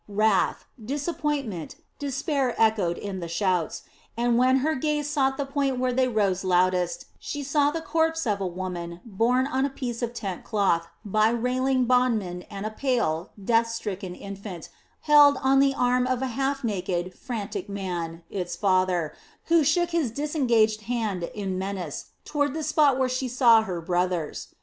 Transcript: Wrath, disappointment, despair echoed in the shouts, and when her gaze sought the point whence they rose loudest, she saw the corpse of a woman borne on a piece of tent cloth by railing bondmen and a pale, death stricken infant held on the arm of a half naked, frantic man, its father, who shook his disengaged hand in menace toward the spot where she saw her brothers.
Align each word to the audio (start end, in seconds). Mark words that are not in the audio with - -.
Wrath, 0.07 0.65
disappointment, 0.83 1.75
despair 1.99 2.55
echoed 2.59 2.97
in 2.97 3.19
the 3.19 3.27
shouts, 3.27 3.83
and 4.17 4.35
when 4.35 4.57
her 4.65 4.73
gaze 4.73 5.07
sought 5.07 5.37
the 5.37 5.45
point 5.45 5.77
whence 5.77 5.95
they 5.95 6.07
rose 6.07 6.43
loudest, 6.43 7.05
she 7.19 7.43
saw 7.43 7.69
the 7.69 7.83
corpse 7.83 8.25
of 8.25 8.41
a 8.41 8.47
woman 8.47 9.01
borne 9.05 9.45
on 9.45 9.63
a 9.63 9.69
piece 9.69 10.01
of 10.01 10.15
tent 10.15 10.43
cloth 10.43 10.87
by 11.05 11.29
railing 11.29 11.85
bondmen 11.85 12.41
and 12.49 12.65
a 12.65 12.71
pale, 12.71 13.29
death 13.45 13.67
stricken 13.69 14.15
infant 14.15 14.69
held 15.01 15.37
on 15.43 15.59
the 15.59 15.75
arm 15.75 16.07
of 16.07 16.23
a 16.23 16.27
half 16.33 16.63
naked, 16.63 17.13
frantic 17.13 17.69
man, 17.69 18.23
its 18.31 18.55
father, 18.55 19.13
who 19.53 19.63
shook 19.63 19.91
his 19.91 20.09
disengaged 20.09 20.81
hand 20.89 21.21
in 21.35 21.59
menace 21.59 22.05
toward 22.25 22.55
the 22.55 22.63
spot 22.63 22.97
where 22.97 23.07
she 23.07 23.27
saw 23.27 23.61
her 23.61 23.79
brothers. 23.79 24.47